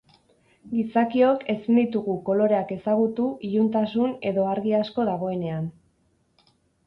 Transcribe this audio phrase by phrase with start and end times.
[0.69, 5.69] Gizakiok ezin ditugu koloreak ezagutu iluntasun edo argi asko dagoenean.